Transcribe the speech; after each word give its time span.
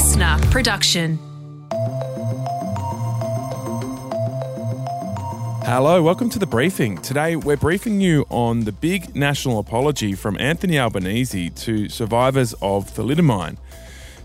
listener 0.00 0.38
production. 0.50 1.18
Hello, 5.62 6.02
welcome 6.02 6.30
to 6.30 6.38
the 6.38 6.46
briefing. 6.46 6.96
Today 6.96 7.36
we're 7.36 7.58
briefing 7.58 8.00
you 8.00 8.24
on 8.30 8.60
the 8.60 8.72
big 8.72 9.14
national 9.14 9.58
apology 9.58 10.14
from 10.14 10.38
Anthony 10.40 10.78
Albanese 10.78 11.50
to 11.50 11.90
survivors 11.90 12.54
of 12.62 12.90
thalidomide. 12.90 13.58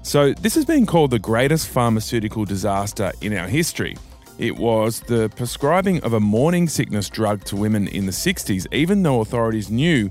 So, 0.02 0.32
this 0.32 0.56
has 0.56 0.64
been 0.64 0.86
called 0.86 1.12
the 1.12 1.20
greatest 1.20 1.68
pharmaceutical 1.68 2.46
disaster 2.46 3.12
in 3.20 3.34
our 3.34 3.50
history. 3.50 3.98
It 4.38 4.56
was 4.56 5.02
the 5.02 5.30
prescribing 5.36 6.02
of 6.06 6.14
a 6.14 6.22
morning 6.22 6.70
sickness 6.70 7.10
drug 7.10 7.44
to 7.46 7.58
women 7.58 7.90
in 7.90 8.06
the 8.06 8.14
60s, 8.14 8.66
even 8.72 9.04
though 9.04 9.20
authorities 9.20 9.70
knew 9.70 10.10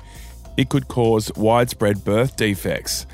it 0.59 0.69
could 0.69 0.89
cause 0.89 1.33
widespread 1.37 2.05
birth 2.05 2.37
defects. 2.37 3.07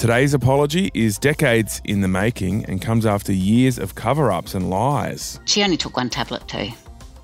Today's 0.00 0.32
apology 0.32 0.90
is 0.94 1.18
decades 1.18 1.82
in 1.84 2.00
the 2.00 2.08
making 2.08 2.64
and 2.64 2.80
comes 2.80 3.04
after 3.04 3.34
years 3.34 3.78
of 3.78 3.96
cover 3.96 4.32
ups 4.32 4.54
and 4.54 4.70
lies. 4.70 5.38
She 5.44 5.62
only 5.62 5.76
took 5.76 5.98
one 5.98 6.08
tablet 6.08 6.48
too. 6.48 6.68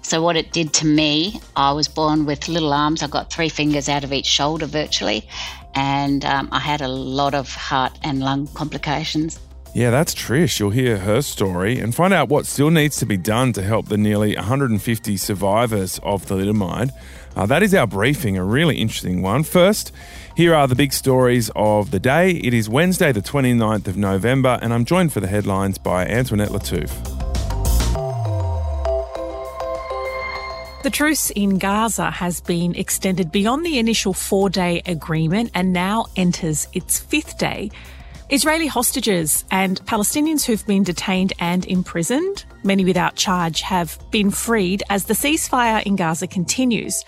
So, 0.02 0.20
what 0.20 0.36
it 0.36 0.52
did 0.52 0.74
to 0.74 0.86
me, 0.86 1.40
I 1.56 1.72
was 1.72 1.88
born 1.88 2.26
with 2.26 2.48
little 2.48 2.74
arms. 2.74 3.02
I 3.02 3.06
got 3.06 3.32
three 3.32 3.48
fingers 3.48 3.88
out 3.88 4.04
of 4.04 4.12
each 4.12 4.26
shoulder 4.26 4.66
virtually, 4.66 5.26
and 5.74 6.22
um, 6.26 6.50
I 6.52 6.58
had 6.58 6.82
a 6.82 6.88
lot 6.88 7.32
of 7.32 7.50
heart 7.50 7.98
and 8.02 8.20
lung 8.20 8.46
complications. 8.48 9.40
Yeah, 9.72 9.90
that's 9.90 10.14
Trish. 10.14 10.58
You'll 10.58 10.70
hear 10.70 10.98
her 10.98 11.22
story 11.22 11.78
and 11.78 11.94
find 11.94 12.12
out 12.12 12.28
what 12.28 12.44
still 12.44 12.70
needs 12.70 12.96
to 12.96 13.06
be 13.06 13.16
done 13.16 13.54
to 13.54 13.62
help 13.62 13.88
the 13.88 13.96
nearly 13.96 14.34
150 14.36 15.16
survivors 15.16 15.98
of 16.02 16.26
thalidomide. 16.26 16.90
Uh, 17.34 17.44
that 17.44 17.62
is 17.62 17.74
our 17.74 17.86
briefing, 17.86 18.38
a 18.38 18.44
really 18.44 18.76
interesting 18.76 19.20
one. 19.20 19.44
First, 19.44 19.92
here 20.36 20.54
are 20.54 20.68
the 20.68 20.74
big 20.74 20.92
stories 20.92 21.50
of 21.56 21.90
the 21.90 21.98
day. 21.98 22.32
It 22.32 22.52
is 22.52 22.68
Wednesday, 22.68 23.10
the 23.10 23.22
29th 23.22 23.88
of 23.88 23.96
November, 23.96 24.58
and 24.60 24.74
I'm 24.74 24.84
joined 24.84 25.14
for 25.14 25.20
the 25.20 25.26
headlines 25.26 25.78
by 25.78 26.06
Antoinette 26.06 26.50
Lattouf. 26.50 26.92
The 30.82 30.90
truce 30.90 31.30
in 31.30 31.56
Gaza 31.56 32.10
has 32.10 32.42
been 32.42 32.74
extended 32.74 33.32
beyond 33.32 33.64
the 33.64 33.78
initial 33.78 34.12
four 34.12 34.50
day 34.50 34.82
agreement 34.84 35.52
and 35.54 35.72
now 35.72 36.04
enters 36.16 36.68
its 36.74 36.98
fifth 36.98 37.38
day. 37.38 37.70
Israeli 38.28 38.66
hostages 38.66 39.44
and 39.50 39.80
Palestinians 39.86 40.44
who've 40.44 40.66
been 40.66 40.82
detained 40.82 41.32
and 41.38 41.64
imprisoned, 41.64 42.44
many 42.62 42.84
without 42.84 43.16
charge, 43.16 43.62
have 43.62 43.98
been 44.10 44.30
freed 44.30 44.82
as 44.90 45.06
the 45.06 45.14
ceasefire 45.14 45.82
in 45.84 45.96
Gaza 45.96 46.26
continues. 46.26 47.04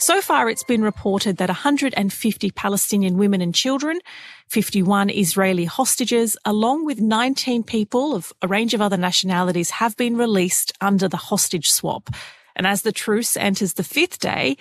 So 0.00 0.22
far, 0.22 0.48
it's 0.48 0.62
been 0.62 0.82
reported 0.82 1.38
that 1.38 1.48
150 1.48 2.50
Palestinian 2.52 3.18
women 3.18 3.40
and 3.40 3.52
children, 3.52 3.98
51 4.46 5.10
Israeli 5.10 5.64
hostages, 5.64 6.36
along 6.44 6.84
with 6.84 7.00
19 7.00 7.64
people 7.64 8.14
of 8.14 8.32
a 8.40 8.46
range 8.46 8.74
of 8.74 8.80
other 8.80 8.96
nationalities 8.96 9.70
have 9.70 9.96
been 9.96 10.16
released 10.16 10.72
under 10.80 11.08
the 11.08 11.16
hostage 11.16 11.70
swap. 11.70 12.10
And 12.54 12.64
as 12.64 12.82
the 12.82 12.92
truce 12.92 13.36
enters 13.36 13.74
the 13.74 13.82
fifth 13.82 14.20
day, 14.20 14.56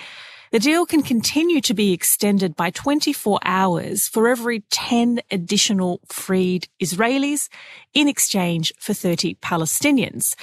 the 0.51 0.59
deal 0.59 0.85
can 0.87 1.03
continue 1.03 1.61
to 1.61 1.73
be 1.73 1.93
extended 1.93 2.55
by 2.55 2.71
24 2.71 3.39
hours 3.43 4.07
for 4.07 4.29
every 4.29 4.61
10 4.71 5.19
additional 5.29 5.99
freed 6.07 6.67
Israelis 6.81 7.49
in 7.93 8.07
exchange 8.07 8.71
for 8.79 8.93
30 8.93 9.35
Palestinians. 9.35 10.35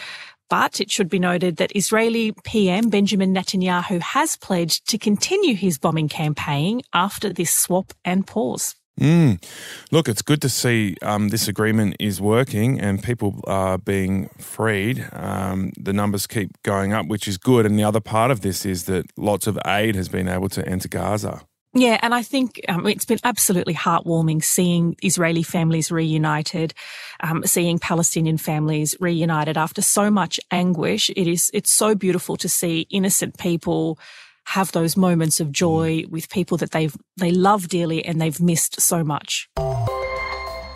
But 0.51 0.81
it 0.81 0.91
should 0.91 1.09
be 1.09 1.19
noted 1.19 1.57
that 1.57 1.75
Israeli 1.75 2.33
PM 2.45 2.91
Benjamin 2.91 3.35
Netanyahu 3.35 4.01
has 4.01 4.37
pledged 4.37 4.89
to 4.89 4.99
continue 4.99 5.55
his 5.55 5.79
bombing 5.79 6.09
campaign 6.09 6.83
after 6.93 7.33
this 7.33 7.51
swap 7.51 7.93
and 8.05 8.27
pause. 8.27 8.75
Mm. 9.01 9.43
Look, 9.91 10.09
it's 10.09 10.23
good 10.23 10.41
to 10.43 10.49
see 10.49 10.97
um, 11.03 11.31
this 11.31 11.49
agreement 11.49 11.97
is 11.99 12.21
working 12.21 12.81
and 12.81 13.03
people 13.03 13.41
are 13.45 13.77
being 13.77 14.29
freed. 14.39 15.09
Um, 15.13 15.73
the 15.77 15.93
numbers 15.93 16.27
keep 16.27 16.63
going 16.63 16.93
up, 16.93 17.07
which 17.07 17.27
is 17.27 17.37
good. 17.37 17.67
And 17.67 17.79
the 17.79 17.85
other 17.85 18.01
part 18.01 18.31
of 18.31 18.43
this 18.43 18.65
is 18.65 18.85
that 18.85 19.07
lots 19.17 19.47
of 19.47 19.59
aid 19.67 19.97
has 19.97 20.09
been 20.09 20.29
able 20.29 20.49
to 20.51 20.67
enter 20.69 20.89
Gaza. 20.89 21.43
Yeah, 21.77 21.99
and 22.03 22.15
I 22.15 22.23
think 22.23 22.61
um, 22.69 22.87
it's 22.87 23.05
been 23.05 23.19
absolutely 23.25 23.75
heartwarming 23.75 24.45
seeing 24.45 24.97
Israeli 25.03 25.43
families 25.43 25.91
reunited, 25.91 26.73
um, 27.19 27.43
seeing 27.45 27.81
Palestinian 27.81 28.39
families 28.39 28.95
reunited 29.01 29.59
after 29.59 29.83
so 29.83 30.09
much 30.09 30.39
anguish. 30.53 31.11
It 31.11 31.27
is 31.27 31.51
it's 31.53 31.73
so 31.73 31.97
beautiful 31.97 32.37
to 32.37 32.49
see 32.49 32.87
innocent 32.91 33.39
people 33.39 33.99
have 34.47 34.71
those 34.71 34.97
moments 34.97 35.41
of 35.41 35.51
joy 35.51 36.03
mm. 36.03 36.11
with 36.11 36.31
people 36.31 36.57
that 36.59 36.71
they've 36.71 36.97
they 37.17 37.33
love 37.33 37.67
dearly 37.67 38.05
and 38.05 38.21
they've 38.21 38.41
missed 38.41 38.81
so 38.81 39.03
much. 39.03 39.49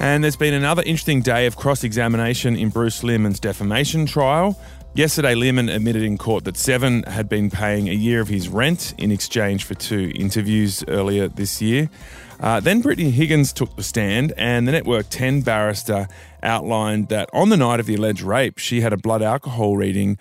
And 0.01 0.23
there's 0.23 0.37
been 0.37 0.55
another 0.55 0.83
interesting 0.83 1.23
day 1.23 1.47
of 1.47 1.57
cross 1.57 1.83
examination 1.83 2.57
in 2.57 2.71
Bruce 2.71 3.03
Lehrmann's 3.03 3.41
defamation 3.41 4.07
trial. 4.07 4.59
Yesterday, 4.95 5.35
Lehrmann 5.35 5.73
admitted 5.73 6.03
in 6.03 6.19
court 6.19 6.45
that 6.45 6.57
Seven 6.57 7.05
had 7.05 7.29
been 7.29 7.51
paying 7.51 7.89
a 7.89 7.93
year 7.93 8.21
of 8.21 8.29
his 8.29 8.49
rent 8.49 8.95
in 8.99 9.13
exchange 9.13 9.63
for 9.63 9.75
two 9.75 10.11
interviews 10.15 10.83
earlier 10.89 11.29
this 11.29 11.63
year. 11.63 11.89
Uh, 12.41 12.59
then 12.59 12.81
Brittany 12.81 13.11
Higgins 13.11 13.53
took 13.53 13.77
the 13.77 13.83
stand, 13.83 14.33
and 14.37 14.67
the 14.67 14.73
Network 14.73 15.07
10 15.11 15.43
barrister 15.43 16.09
outlined 16.43 17.11
that 17.11 17.29
on 17.33 17.51
the 17.51 17.57
night 17.57 17.79
of 17.81 17.87
the 17.87 17.95
alleged 17.95 18.23
rape, 18.23 18.59
she 18.59 18.81
had 18.81 18.93
a 18.93 18.97
blood 18.97 19.23
alcohol 19.23 19.77
reading 19.77 20.19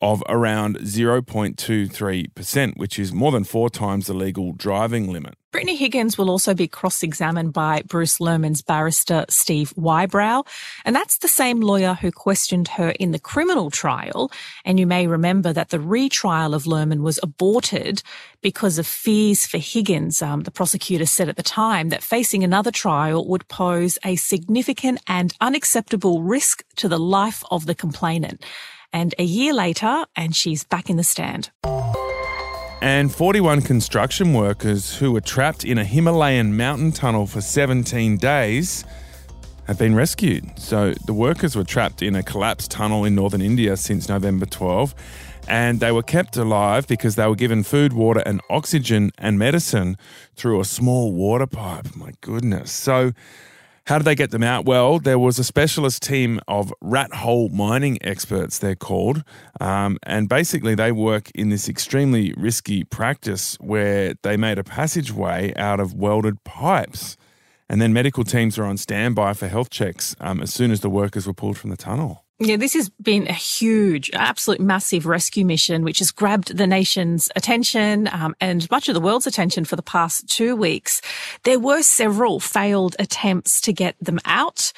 of 0.00 0.22
around 0.28 0.78
0.23%, 0.78 2.76
which 2.76 2.98
is 2.98 3.12
more 3.12 3.32
than 3.32 3.44
four 3.44 3.68
times 3.68 4.06
the 4.06 4.14
legal 4.14 4.52
driving 4.52 5.10
limit. 5.12 5.34
Brittany 5.52 5.74
Higgins 5.74 6.16
will 6.16 6.30
also 6.30 6.54
be 6.54 6.68
cross-examined 6.68 7.52
by 7.52 7.82
Bruce 7.82 8.18
Lehrmann's 8.18 8.62
barrister 8.62 9.24
Steve 9.28 9.70
Whybrow. 9.70 10.44
and 10.84 10.94
that's 10.94 11.18
the 11.18 11.28
same 11.28 11.60
lawyer 11.60 11.94
who 11.94 12.12
questioned 12.12 12.68
her 12.68 12.90
in 12.90 13.10
the 13.10 13.18
criminal 13.18 13.68
trial. 13.68 14.30
And 14.64 14.78
you 14.78 14.86
may 14.86 15.08
remember 15.08 15.52
that 15.52 15.70
the 15.70 15.80
retrial 15.80 16.54
of 16.54 16.64
Lehrmann 16.64 17.00
was 17.00 17.18
aborted 17.20 18.02
because 18.42 18.78
of 18.78 18.86
fears 18.86 19.44
for 19.44 19.58
Higgins. 19.58 20.22
Um, 20.22 20.42
the 20.42 20.52
prosecutor 20.52 21.06
said 21.06 21.28
at 21.28 21.36
the 21.36 21.42
time 21.42 21.88
that 21.88 22.04
facing 22.04 22.44
another 22.44 22.70
trial 22.70 23.26
would 23.26 23.48
pose 23.48 23.98
a 24.04 24.14
significant 24.14 25.02
and 25.08 25.34
unacceptable 25.40 26.22
risk 26.22 26.62
to 26.76 26.88
the 26.88 26.98
life 26.98 27.42
of 27.50 27.66
the 27.66 27.74
complainant. 27.74 28.44
And 28.92 29.16
a 29.18 29.24
year 29.24 29.52
later, 29.52 30.04
and 30.14 30.34
she's 30.34 30.62
back 30.62 30.88
in 30.88 30.96
the 30.96 31.04
stand. 31.04 31.50
And 32.82 33.14
41 33.14 33.62
construction 33.62 34.32
workers 34.32 34.96
who 34.96 35.12
were 35.12 35.20
trapped 35.20 35.64
in 35.64 35.76
a 35.76 35.84
Himalayan 35.84 36.56
mountain 36.56 36.92
tunnel 36.92 37.26
for 37.26 37.42
17 37.42 38.16
days 38.16 38.84
have 39.66 39.78
been 39.78 39.94
rescued. 39.94 40.58
So 40.58 40.94
the 41.04 41.12
workers 41.12 41.54
were 41.54 41.64
trapped 41.64 42.00
in 42.00 42.14
a 42.16 42.22
collapsed 42.22 42.70
tunnel 42.70 43.04
in 43.04 43.14
northern 43.14 43.42
India 43.42 43.76
since 43.76 44.08
November 44.08 44.46
12 44.46 44.94
and 45.48 45.80
they 45.80 45.92
were 45.92 46.02
kept 46.02 46.36
alive 46.36 46.86
because 46.86 47.16
they 47.16 47.26
were 47.26 47.34
given 47.34 47.62
food, 47.62 47.92
water, 47.92 48.22
and 48.24 48.40
oxygen 48.48 49.10
and 49.18 49.38
medicine 49.38 49.96
through 50.36 50.60
a 50.60 50.64
small 50.64 51.12
water 51.12 51.46
pipe. 51.46 51.94
My 51.96 52.12
goodness. 52.20 52.70
So 52.70 53.12
how 53.90 53.98
did 53.98 54.04
they 54.04 54.14
get 54.14 54.30
them 54.30 54.44
out? 54.44 54.66
Well, 54.66 55.00
there 55.00 55.18
was 55.18 55.40
a 55.40 55.42
specialist 55.42 56.00
team 56.04 56.38
of 56.46 56.72
rat 56.80 57.12
hole 57.12 57.48
mining 57.48 57.98
experts, 58.02 58.56
they're 58.56 58.76
called. 58.76 59.24
Um, 59.60 59.98
and 60.04 60.28
basically, 60.28 60.76
they 60.76 60.92
work 60.92 61.28
in 61.32 61.48
this 61.48 61.68
extremely 61.68 62.32
risky 62.36 62.84
practice 62.84 63.56
where 63.60 64.14
they 64.22 64.36
made 64.36 64.58
a 64.58 64.62
passageway 64.62 65.52
out 65.56 65.80
of 65.80 65.92
welded 65.92 66.44
pipes. 66.44 67.16
And 67.68 67.82
then 67.82 67.92
medical 67.92 68.22
teams 68.22 68.58
are 68.58 68.64
on 68.64 68.76
standby 68.76 69.34
for 69.34 69.48
health 69.48 69.70
checks 69.70 70.14
um, 70.20 70.40
as 70.40 70.54
soon 70.54 70.70
as 70.70 70.82
the 70.82 70.90
workers 70.90 71.26
were 71.26 71.34
pulled 71.34 71.58
from 71.58 71.70
the 71.70 71.76
tunnel. 71.76 72.24
Yeah, 72.42 72.56
this 72.56 72.72
has 72.72 72.88
been 72.88 73.26
a 73.26 73.34
huge, 73.34 74.10
absolute 74.14 74.62
massive 74.62 75.04
rescue 75.04 75.44
mission, 75.44 75.84
which 75.84 75.98
has 75.98 76.10
grabbed 76.10 76.56
the 76.56 76.66
nation's 76.66 77.28
attention 77.36 78.08
um, 78.10 78.34
and 78.40 78.68
much 78.70 78.88
of 78.88 78.94
the 78.94 79.00
world's 79.00 79.26
attention 79.26 79.66
for 79.66 79.76
the 79.76 79.82
past 79.82 80.26
two 80.26 80.56
weeks. 80.56 81.02
There 81.42 81.60
were 81.60 81.82
several 81.82 82.40
failed 82.40 82.96
attempts 82.98 83.60
to 83.60 83.74
get 83.74 83.94
them 84.00 84.20
out. 84.24 84.72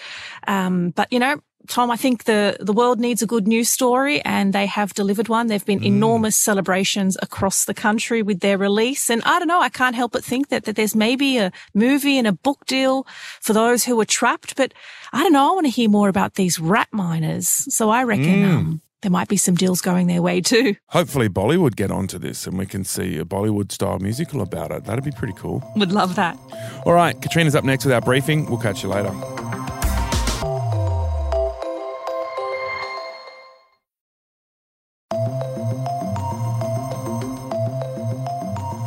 Um, 0.48 0.90
but, 0.90 1.12
you 1.12 1.20
know, 1.20 1.40
Tom, 1.68 1.90
I 1.90 1.96
think 1.96 2.24
the, 2.24 2.56
the 2.60 2.72
world 2.72 3.00
needs 3.00 3.22
a 3.22 3.26
good 3.26 3.46
news 3.46 3.70
story 3.70 4.20
and 4.24 4.52
they 4.52 4.66
have 4.66 4.94
delivered 4.94 5.28
one. 5.28 5.46
There've 5.46 5.64
been 5.64 5.80
mm. 5.80 5.86
enormous 5.86 6.36
celebrations 6.36 7.16
across 7.22 7.64
the 7.64 7.74
country 7.74 8.22
with 8.22 8.40
their 8.40 8.58
release. 8.58 9.10
And 9.10 9.22
I 9.24 9.38
don't 9.38 9.48
know, 9.48 9.60
I 9.60 9.68
can't 9.68 9.96
help 9.96 10.12
but 10.12 10.24
think 10.24 10.48
that, 10.48 10.64
that 10.64 10.76
there's 10.76 10.94
maybe 10.94 11.38
a 11.38 11.52
movie 11.74 12.18
and 12.18 12.26
a 12.26 12.32
book 12.32 12.66
deal 12.66 13.06
for 13.40 13.52
those 13.52 13.84
who 13.84 13.96
were 13.96 14.04
trapped. 14.04 14.56
But 14.56 14.74
I 15.12 15.22
don't 15.22 15.32
know, 15.32 15.50
I 15.50 15.54
want 15.54 15.66
to 15.66 15.70
hear 15.70 15.88
more 15.88 16.08
about 16.08 16.34
these 16.34 16.58
rat 16.58 16.88
miners. 16.92 17.48
So 17.48 17.90
I 17.90 18.04
reckon, 18.04 18.24
mm. 18.24 18.50
um, 18.50 18.82
there 19.02 19.10
might 19.10 19.28
be 19.28 19.36
some 19.36 19.54
deals 19.54 19.80
going 19.80 20.06
their 20.06 20.22
way 20.22 20.40
too. 20.40 20.76
Hopefully, 20.88 21.28
Bollywood 21.28 21.76
get 21.76 21.90
onto 21.90 22.18
this 22.18 22.46
and 22.46 22.56
we 22.56 22.66
can 22.66 22.84
see 22.84 23.18
a 23.18 23.24
Bollywood 23.24 23.72
style 23.72 23.98
musical 23.98 24.40
about 24.40 24.70
it. 24.70 24.84
That'd 24.84 25.04
be 25.04 25.10
pretty 25.10 25.34
cool. 25.36 25.62
Would 25.76 25.92
love 25.92 26.14
that. 26.16 26.38
All 26.86 26.92
right, 26.92 27.20
Katrina's 27.20 27.54
up 27.54 27.64
next 27.64 27.84
with 27.84 27.92
our 27.92 28.00
briefing. 28.00 28.46
We'll 28.46 28.60
catch 28.60 28.82
you 28.82 28.88
later. 28.88 29.12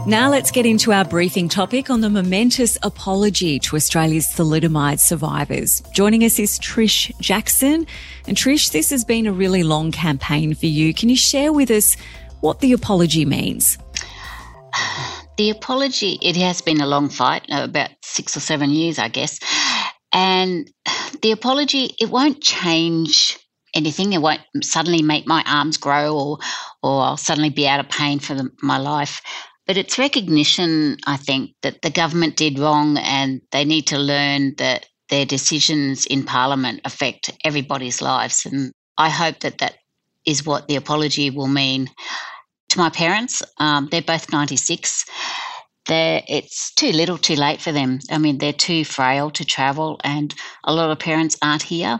Now 0.07 0.29
let's 0.29 0.51
get 0.51 0.67
into 0.67 0.93
our 0.93 1.03
briefing 1.03 1.49
topic 1.49 1.89
on 1.89 2.01
the 2.01 2.11
momentous 2.11 2.77
apology 2.83 3.57
to 3.57 3.75
Australia's 3.75 4.27
thalidomide 4.27 4.99
survivors. 4.99 5.81
Joining 5.93 6.23
us 6.23 6.37
is 6.37 6.59
Trish 6.59 7.11
Jackson. 7.19 7.87
And 8.27 8.37
Trish, 8.37 8.71
this 8.71 8.91
has 8.91 9.03
been 9.03 9.25
a 9.25 9.33
really 9.33 9.63
long 9.63 9.91
campaign 9.91 10.53
for 10.53 10.67
you. 10.67 10.93
Can 10.93 11.09
you 11.09 11.15
share 11.15 11.51
with 11.51 11.71
us 11.71 11.97
what 12.41 12.59
the 12.59 12.71
apology 12.73 13.25
means? 13.25 13.77
The 15.37 15.49
apology, 15.49 16.17
it 16.21 16.37
has 16.37 16.61
been 16.61 16.79
a 16.79 16.87
long 16.87 17.09
fight, 17.09 17.45
uh, 17.51 17.65
about 17.65 17.89
six 18.01 18.37
or 18.37 18.39
seven 18.39 18.69
years, 18.69 18.97
I 18.97 19.09
guess. 19.09 19.37
And 20.13 20.71
the 21.21 21.31
apology, 21.31 21.89
it 21.99 22.09
won't 22.09 22.41
change 22.41 23.37
anything. 23.73 24.13
It 24.13 24.21
won't 24.21 24.39
suddenly 24.61 25.01
make 25.01 25.27
my 25.27 25.43
arms 25.45 25.75
grow 25.75 26.15
or, 26.17 26.37
or 26.81 27.01
I'll 27.01 27.17
suddenly 27.17 27.49
be 27.49 27.67
out 27.67 27.81
of 27.81 27.89
pain 27.89 28.19
for 28.19 28.33
the, 28.33 28.49
my 28.61 28.77
life. 28.77 29.19
But 29.67 29.77
it's 29.77 29.97
recognition, 29.97 30.97
I 31.07 31.17
think, 31.17 31.51
that 31.63 31.81
the 31.81 31.89
government 31.89 32.37
did 32.37 32.59
wrong 32.59 32.97
and 32.97 33.41
they 33.51 33.65
need 33.65 33.87
to 33.87 33.97
learn 33.97 34.55
that 34.57 34.85
their 35.09 35.25
decisions 35.25 36.05
in 36.05 36.23
Parliament 36.23 36.81
affect 36.85 37.31
everybody's 37.43 38.01
lives. 38.01 38.45
And 38.45 38.71
I 38.97 39.09
hope 39.09 39.39
that 39.39 39.57
that 39.59 39.75
is 40.25 40.45
what 40.45 40.67
the 40.67 40.75
apology 40.75 41.29
will 41.29 41.47
mean 41.47 41.89
to 42.69 42.79
my 42.79 42.89
parents. 42.89 43.43
Um, 43.59 43.87
they're 43.91 44.01
both 44.01 44.31
96. 44.31 45.05
They're, 45.87 46.23
it's 46.27 46.73
too 46.73 46.91
little, 46.91 47.17
too 47.17 47.35
late 47.35 47.61
for 47.61 47.71
them. 47.71 47.99
I 48.09 48.17
mean, 48.17 48.39
they're 48.39 48.53
too 48.53 48.83
frail 48.83 49.29
to 49.31 49.45
travel, 49.45 49.99
and 50.03 50.33
a 50.63 50.73
lot 50.73 50.89
of 50.89 50.97
parents 50.97 51.37
aren't 51.43 51.61
here 51.61 51.99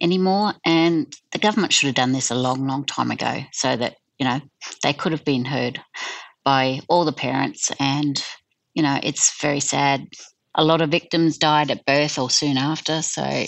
anymore. 0.00 0.54
And 0.64 1.14
the 1.32 1.38
government 1.38 1.74
should 1.74 1.88
have 1.88 1.94
done 1.94 2.12
this 2.12 2.30
a 2.30 2.34
long, 2.34 2.66
long 2.66 2.84
time 2.86 3.10
ago 3.10 3.40
so 3.52 3.76
that, 3.76 3.96
you 4.18 4.26
know, 4.26 4.40
they 4.82 4.94
could 4.94 5.12
have 5.12 5.24
been 5.24 5.44
heard 5.44 5.80
by 6.46 6.80
all 6.88 7.04
the 7.04 7.12
parents. 7.12 7.72
And, 7.80 8.24
you 8.72 8.82
know, 8.82 8.98
it's 9.02 9.38
very 9.42 9.60
sad. 9.60 10.06
A 10.54 10.64
lot 10.64 10.80
of 10.80 10.90
victims 10.90 11.36
died 11.36 11.70
at 11.72 11.84
birth 11.84 12.18
or 12.18 12.30
soon 12.30 12.56
after. 12.56 13.02
So 13.02 13.44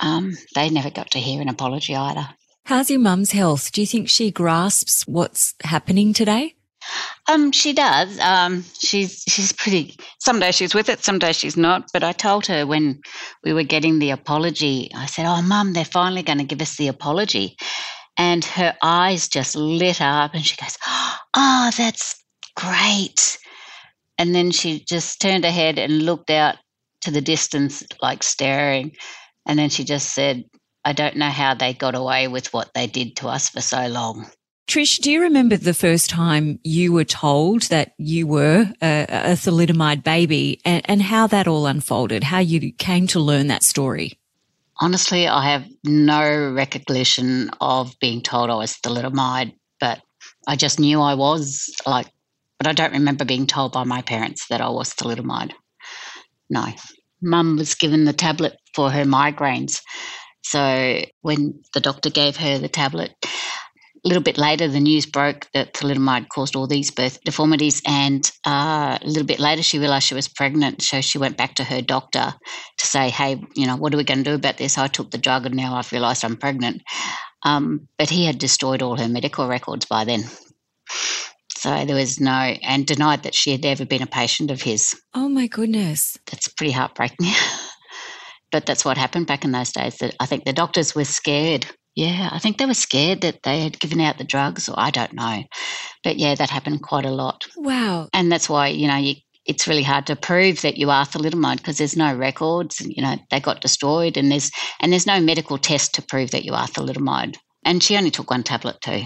um, 0.00 0.32
they 0.54 0.70
never 0.70 0.88
got 0.88 1.10
to 1.10 1.18
hear 1.18 1.42
an 1.42 1.48
apology 1.48 1.96
either. 1.96 2.28
How's 2.64 2.90
your 2.90 3.00
mum's 3.00 3.32
health? 3.32 3.72
Do 3.72 3.80
you 3.80 3.88
think 3.88 4.08
she 4.08 4.30
grasps 4.30 5.02
what's 5.06 5.54
happening 5.64 6.12
today? 6.12 6.54
Um, 7.28 7.50
she 7.52 7.72
does. 7.72 8.18
Um, 8.20 8.64
she's 8.78 9.24
she's 9.28 9.52
pretty. 9.52 9.96
Some 10.18 10.40
days 10.40 10.56
she's 10.56 10.74
with 10.74 10.88
it, 10.88 11.04
some 11.04 11.18
days 11.18 11.36
she's 11.36 11.56
not. 11.56 11.88
But 11.92 12.02
I 12.02 12.12
told 12.12 12.46
her 12.46 12.66
when 12.66 13.00
we 13.44 13.52
were 13.52 13.62
getting 13.62 13.98
the 13.98 14.10
apology, 14.10 14.90
I 14.94 15.06
said, 15.06 15.26
"Oh, 15.26 15.42
mum, 15.42 15.72
they're 15.72 15.84
finally 15.84 16.22
going 16.22 16.38
to 16.38 16.44
give 16.44 16.60
us 16.60 16.76
the 16.76 16.88
apology," 16.88 17.56
and 18.16 18.44
her 18.44 18.74
eyes 18.82 19.28
just 19.28 19.54
lit 19.54 20.00
up, 20.00 20.34
and 20.34 20.44
she 20.44 20.56
goes, 20.56 20.76
"Oh, 20.84 21.16
Oh, 21.34 21.70
that's 21.76 22.22
great!" 22.56 23.38
And 24.18 24.34
then 24.34 24.50
she 24.50 24.84
just 24.88 25.20
turned 25.20 25.44
her 25.44 25.50
head 25.50 25.78
and 25.78 26.02
looked 26.02 26.30
out 26.30 26.56
to 27.02 27.10
the 27.10 27.20
distance, 27.20 27.82
like 28.00 28.22
staring, 28.22 28.92
and 29.46 29.58
then 29.58 29.68
she 29.68 29.84
just 29.84 30.14
said, 30.14 30.44
I 30.84 30.92
don't 30.92 31.16
know 31.16 31.30
how 31.30 31.54
they 31.54 31.74
got 31.74 31.94
away 31.94 32.28
with 32.28 32.52
what 32.52 32.70
they 32.74 32.86
did 32.86 33.16
to 33.16 33.28
us 33.28 33.48
for 33.48 33.60
so 33.60 33.86
long. 33.86 34.26
Trish, 34.68 35.00
do 35.00 35.10
you 35.10 35.20
remember 35.20 35.56
the 35.56 35.74
first 35.74 36.08
time 36.08 36.58
you 36.62 36.92
were 36.92 37.04
told 37.04 37.62
that 37.62 37.92
you 37.98 38.26
were 38.26 38.72
a, 38.80 39.02
a 39.08 39.32
thalidomide 39.32 40.02
baby 40.02 40.60
and, 40.64 40.82
and 40.88 41.02
how 41.02 41.26
that 41.26 41.46
all 41.46 41.66
unfolded, 41.66 42.24
how 42.24 42.38
you 42.38 42.72
came 42.72 43.06
to 43.08 43.20
learn 43.20 43.48
that 43.48 43.62
story? 43.62 44.18
Honestly, 44.80 45.28
I 45.28 45.50
have 45.50 45.66
no 45.84 46.52
recollection 46.52 47.50
of 47.60 47.94
being 48.00 48.22
told 48.22 48.50
I 48.50 48.54
was 48.54 48.74
thalidomide, 48.74 49.52
I 50.46 50.56
just 50.56 50.78
knew 50.80 51.00
I 51.00 51.14
was 51.14 51.70
like, 51.86 52.06
but 52.58 52.66
I 52.66 52.72
don't 52.72 52.92
remember 52.92 53.24
being 53.24 53.46
told 53.46 53.72
by 53.72 53.84
my 53.84 54.02
parents 54.02 54.46
that 54.48 54.60
I 54.60 54.68
was 54.68 54.94
thalidomide. 54.94 55.52
No. 56.50 56.66
Mum 57.22 57.56
was 57.56 57.74
given 57.74 58.04
the 58.04 58.12
tablet 58.12 58.56
for 58.74 58.90
her 58.90 59.04
migraines 59.04 59.80
so 60.44 61.04
when 61.22 61.62
the 61.72 61.80
doctor 61.80 62.10
gave 62.10 62.36
her 62.36 62.58
the 62.58 62.68
tablet, 62.68 63.14
a 63.24 64.08
little 64.08 64.22
bit 64.22 64.36
later, 64.36 64.66
the 64.66 64.80
news 64.80 65.06
broke 65.06 65.46
that 65.54 65.74
thalidomide 65.74 66.28
caused 66.28 66.56
all 66.56 66.66
these 66.66 66.90
birth 66.90 67.22
deformities, 67.24 67.80
and 67.86 68.28
uh, 68.44 68.98
a 69.00 69.06
little 69.06 69.26
bit 69.26 69.38
later, 69.38 69.62
she 69.62 69.78
realised 69.78 70.06
she 70.06 70.14
was 70.14 70.26
pregnant. 70.26 70.82
So 70.82 71.00
she 71.00 71.18
went 71.18 71.36
back 71.36 71.54
to 71.54 71.64
her 71.64 71.80
doctor 71.80 72.34
to 72.78 72.86
say, 72.86 73.10
"Hey, 73.10 73.40
you 73.54 73.66
know, 73.66 73.76
what 73.76 73.94
are 73.94 73.96
we 73.96 74.04
going 74.04 74.24
to 74.24 74.30
do 74.30 74.34
about 74.34 74.58
this? 74.58 74.76
I 74.76 74.88
took 74.88 75.12
the 75.12 75.18
drug, 75.18 75.46
and 75.46 75.54
now 75.54 75.76
I've 75.76 75.92
realised 75.92 76.24
I'm 76.24 76.36
pregnant." 76.36 76.82
Um, 77.44 77.88
but 77.98 78.10
he 78.10 78.24
had 78.24 78.38
destroyed 78.38 78.82
all 78.82 78.96
her 78.96 79.08
medical 79.08 79.48
records 79.48 79.86
by 79.86 80.04
then. 80.04 80.24
So 81.56 81.84
there 81.84 81.96
was 81.96 82.20
no, 82.20 82.32
and 82.32 82.86
denied 82.86 83.22
that 83.22 83.34
she 83.34 83.52
had 83.52 83.64
ever 83.64 83.84
been 83.84 84.02
a 84.02 84.06
patient 84.06 84.50
of 84.50 84.62
his. 84.62 85.00
Oh 85.14 85.28
my 85.28 85.46
goodness. 85.46 86.18
That's 86.30 86.48
pretty 86.48 86.72
heartbreaking. 86.72 87.28
but 88.52 88.66
that's 88.66 88.84
what 88.84 88.98
happened 88.98 89.26
back 89.26 89.44
in 89.44 89.52
those 89.52 89.72
days. 89.72 89.98
That 89.98 90.14
I 90.18 90.26
think 90.26 90.44
the 90.44 90.52
doctors 90.52 90.94
were 90.94 91.04
scared. 91.04 91.66
Yeah, 91.94 92.30
I 92.32 92.38
think 92.38 92.58
they 92.58 92.66
were 92.66 92.74
scared 92.74 93.20
that 93.20 93.42
they 93.42 93.60
had 93.60 93.78
given 93.78 94.00
out 94.00 94.18
the 94.18 94.24
drugs, 94.24 94.68
or 94.68 94.74
I 94.78 94.90
don't 94.90 95.12
know. 95.12 95.44
But 96.02 96.16
yeah, 96.16 96.34
that 96.34 96.50
happened 96.50 96.82
quite 96.82 97.04
a 97.04 97.10
lot. 97.10 97.46
Wow. 97.56 98.08
And 98.12 98.32
that's 98.32 98.48
why, 98.48 98.68
you 98.68 98.88
know, 98.88 98.96
you, 98.96 99.16
it's 99.44 99.66
really 99.66 99.82
hard 99.82 100.06
to 100.06 100.16
prove 100.16 100.62
that 100.62 100.76
you 100.76 100.90
are 100.90 101.04
thalidomide 101.04 101.58
because 101.58 101.78
there's 101.78 101.96
no 101.96 102.14
records. 102.14 102.80
You 102.80 103.02
know, 103.02 103.16
they 103.30 103.40
got 103.40 103.60
destroyed, 103.60 104.16
and 104.16 104.30
there's 104.30 104.50
and 104.80 104.92
there's 104.92 105.06
no 105.06 105.20
medical 105.20 105.58
test 105.58 105.94
to 105.94 106.02
prove 106.02 106.30
that 106.30 106.44
you 106.44 106.54
are 106.54 106.66
thalidomide. 106.66 107.36
And 107.64 107.82
she 107.82 107.96
only 107.96 108.10
took 108.10 108.30
one 108.30 108.42
tablet 108.42 108.80
too. 108.80 109.02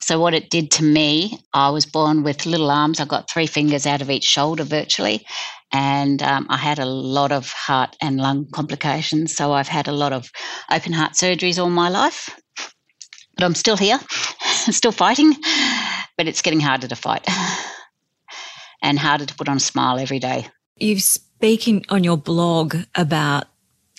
So 0.00 0.18
what 0.18 0.34
it 0.34 0.50
did 0.50 0.72
to 0.72 0.84
me, 0.84 1.38
I 1.54 1.70
was 1.70 1.86
born 1.86 2.24
with 2.24 2.46
little 2.46 2.70
arms. 2.70 2.98
I 2.98 3.04
got 3.04 3.30
three 3.30 3.46
fingers 3.46 3.86
out 3.86 4.02
of 4.02 4.10
each 4.10 4.24
shoulder 4.24 4.64
virtually, 4.64 5.24
and 5.72 6.22
um, 6.22 6.46
I 6.48 6.56
had 6.56 6.78
a 6.78 6.86
lot 6.86 7.32
of 7.32 7.50
heart 7.52 7.96
and 8.00 8.18
lung 8.18 8.46
complications. 8.52 9.34
So 9.34 9.52
I've 9.52 9.68
had 9.68 9.88
a 9.88 9.92
lot 9.92 10.12
of 10.12 10.30
open 10.70 10.92
heart 10.92 11.12
surgeries 11.12 11.58
all 11.58 11.70
my 11.70 11.88
life. 11.88 12.30
But 13.36 13.44
I'm 13.44 13.54
still 13.54 13.78
here, 13.78 13.98
still 14.70 14.92
fighting, 14.92 15.34
but 16.18 16.28
it's 16.28 16.42
getting 16.42 16.60
harder 16.60 16.86
to 16.86 16.96
fight 16.96 17.26
and 18.82 18.98
harder 18.98 19.24
to 19.24 19.34
put 19.34 19.48
on 19.48 19.56
a 19.56 19.60
smile 19.60 19.98
every 19.98 20.18
day. 20.18 20.46
You've 20.76 21.02
speaking 21.02 21.84
on 21.88 22.04
your 22.04 22.16
blog 22.16 22.76
about 22.94 23.46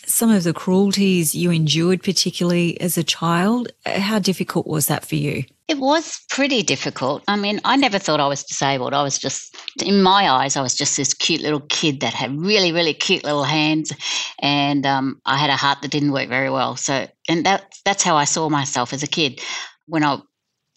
some 0.06 0.30
of 0.30 0.44
the 0.44 0.54
cruelties 0.54 1.34
you 1.34 1.50
endured, 1.52 2.04
particularly 2.04 2.80
as 2.82 2.98
a 2.98 3.04
child. 3.04 3.70
How 3.86 4.20
difficult 4.20 4.68
was 4.68 4.88
that 4.88 5.06
for 5.06 5.16
you? 5.16 5.46
It 5.70 5.78
was 5.78 6.20
pretty 6.30 6.62
difficult. 6.62 7.24
I 7.28 7.38
mean, 7.38 7.62
I 7.64 7.78
never 7.78 7.98
thought 7.98 8.20
I 8.20 8.28
was 8.28 8.44
disabled. 8.44 8.94
I 8.94 9.02
was 9.02 9.18
just, 9.18 9.56
in 9.82 10.04
my 10.04 10.30
eyes, 10.30 10.58
I 10.58 10.62
was 10.62 10.76
just 10.76 10.98
this 10.98 11.14
cute 11.14 11.42
little 11.42 11.62
kid 11.62 12.02
that 12.02 12.14
had 12.14 12.38
really, 12.38 12.74
really 12.74 12.94
cute 12.94 13.24
little 13.24 13.46
hands, 13.46 13.94
and 14.42 14.86
um, 14.86 15.22
I 15.26 15.38
had 15.38 15.50
a 15.50 15.56
heart 15.56 15.82
that 15.82 15.92
didn't 15.92 16.12
work 16.12 16.28
very 16.28 16.50
well. 16.50 16.76
So, 16.76 17.08
and 17.30 17.46
that 17.46 17.74
that's 17.86 18.04
how 18.04 18.18
I 18.18 18.26
saw 18.26 18.50
myself 18.50 18.92
as 18.92 19.04
a 19.04 19.08
kid. 19.08 19.42
When 19.86 20.04
I 20.04 20.20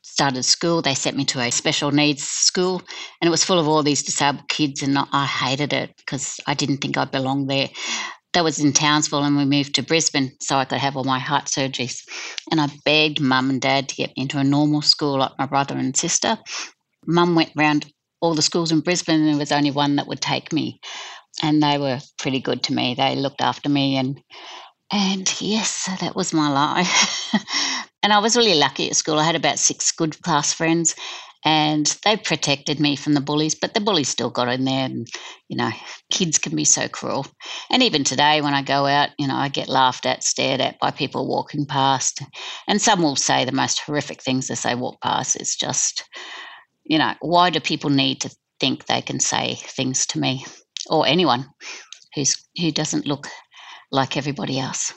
started 0.06 0.42
school, 0.44 0.82
they 0.82 0.94
sent 0.94 1.16
me 1.16 1.24
to 1.26 1.40
a 1.40 1.50
special 1.50 1.90
needs 1.90 2.22
school, 2.22 2.82
and 3.20 3.28
it 3.28 3.30
was 3.30 3.44
full 3.44 3.58
of 3.58 3.68
all 3.68 3.82
these 3.82 4.02
disabled 4.02 4.48
kids, 4.48 4.82
and 4.82 4.98
I 4.98 5.26
hated 5.26 5.72
it 5.72 5.94
because 5.96 6.40
I 6.46 6.54
didn't 6.54 6.78
think 6.78 6.96
I 6.96 7.04
belonged 7.04 7.50
there 7.50 7.68
that 8.36 8.44
was 8.44 8.58
in 8.58 8.74
Townsville 8.74 9.24
and 9.24 9.34
we 9.34 9.46
moved 9.46 9.74
to 9.76 9.82
Brisbane 9.82 10.30
so 10.42 10.58
I 10.58 10.66
could 10.66 10.76
have 10.76 10.94
all 10.94 11.04
my 11.04 11.18
heart 11.18 11.46
surgeries. 11.46 12.02
And 12.50 12.60
I 12.60 12.68
begged 12.84 13.18
mum 13.18 13.48
and 13.48 13.62
dad 13.62 13.88
to 13.88 13.94
get 13.94 14.10
me 14.14 14.24
into 14.24 14.38
a 14.38 14.44
normal 14.44 14.82
school 14.82 15.18
like 15.20 15.32
my 15.38 15.46
brother 15.46 15.74
and 15.74 15.96
sister. 15.96 16.36
Mum 17.06 17.34
went 17.34 17.52
round 17.56 17.90
all 18.20 18.34
the 18.34 18.42
schools 18.42 18.72
in 18.72 18.80
Brisbane 18.80 19.20
and 19.20 19.28
there 19.30 19.38
was 19.38 19.52
only 19.52 19.70
one 19.70 19.96
that 19.96 20.06
would 20.06 20.20
take 20.20 20.52
me. 20.52 20.80
And 21.42 21.62
they 21.62 21.78
were 21.78 21.98
pretty 22.18 22.40
good 22.40 22.62
to 22.64 22.74
me. 22.74 22.94
They 22.94 23.16
looked 23.16 23.40
after 23.40 23.70
me 23.70 23.96
and 23.96 24.20
and 24.92 25.40
yes, 25.40 25.88
that 26.00 26.14
was 26.14 26.32
my 26.32 26.48
life. 26.48 27.34
and 28.02 28.12
I 28.12 28.18
was 28.18 28.36
really 28.36 28.54
lucky 28.54 28.88
at 28.88 28.96
school. 28.96 29.18
I 29.18 29.24
had 29.24 29.36
about 29.36 29.58
six 29.58 29.90
good 29.92 30.20
class 30.22 30.52
friends 30.52 30.94
and 31.44 31.86
they 32.04 32.16
protected 32.16 32.80
me 32.80 32.96
from 32.96 33.14
the 33.14 33.20
bullies, 33.20 33.54
but 33.54 33.72
the 33.72 33.80
bullies 33.80 34.08
still 34.08 34.30
got 34.30 34.48
in 34.48 34.64
there. 34.64 34.84
And, 34.84 35.06
you 35.48 35.56
know, 35.56 35.70
kids 36.10 36.38
can 36.38 36.56
be 36.56 36.64
so 36.64 36.88
cruel. 36.88 37.26
And 37.70 37.84
even 37.84 38.02
today, 38.02 38.40
when 38.40 38.54
I 38.54 38.62
go 38.62 38.86
out, 38.86 39.10
you 39.18 39.28
know, 39.28 39.36
I 39.36 39.48
get 39.48 39.68
laughed 39.68 40.06
at, 40.06 40.24
stared 40.24 40.60
at 40.60 40.78
by 40.80 40.90
people 40.90 41.28
walking 41.28 41.64
past. 41.64 42.20
And 42.66 42.82
some 42.82 43.00
will 43.00 43.16
say 43.16 43.44
the 43.44 43.52
most 43.52 43.80
horrific 43.80 44.22
things 44.22 44.50
as 44.50 44.62
they 44.62 44.74
walk 44.74 45.00
past. 45.00 45.36
It's 45.36 45.56
just, 45.56 46.04
you 46.84 46.98
know, 46.98 47.14
why 47.20 47.50
do 47.50 47.60
people 47.60 47.90
need 47.90 48.20
to 48.22 48.36
think 48.58 48.86
they 48.86 49.02
can 49.02 49.20
say 49.20 49.54
things 49.54 50.06
to 50.06 50.18
me 50.18 50.44
or 50.88 51.06
anyone 51.06 51.46
who's 52.16 52.36
who 52.58 52.72
doesn't 52.72 53.06
look 53.06 53.28
like 53.96 54.16
everybody 54.16 54.60
else? 54.60 54.92